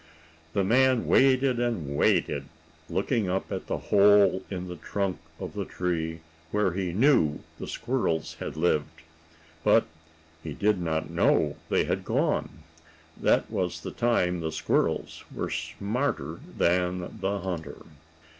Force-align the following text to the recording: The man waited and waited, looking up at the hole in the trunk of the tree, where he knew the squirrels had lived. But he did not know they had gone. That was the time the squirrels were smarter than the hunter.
The 0.53 0.63
man 0.63 1.05
waited 1.05 1.59
and 1.59 1.95
waited, 1.95 2.45
looking 2.89 3.29
up 3.29 3.51
at 3.51 3.67
the 3.67 3.77
hole 3.77 4.41
in 4.49 4.67
the 4.67 4.75
trunk 4.77 5.19
of 5.39 5.53
the 5.53 5.63
tree, 5.63 6.21
where 6.49 6.73
he 6.73 6.91
knew 6.91 7.41
the 7.59 7.67
squirrels 7.67 8.33
had 8.39 8.57
lived. 8.57 9.03
But 9.63 9.85
he 10.41 10.55
did 10.55 10.81
not 10.81 11.11
know 11.11 11.55
they 11.69 11.83
had 11.83 12.03
gone. 12.03 12.63
That 13.15 13.51
was 13.51 13.81
the 13.81 13.91
time 13.91 14.39
the 14.39 14.51
squirrels 14.51 15.23
were 15.31 15.51
smarter 15.51 16.39
than 16.57 17.19
the 17.19 17.37
hunter. 17.41 17.83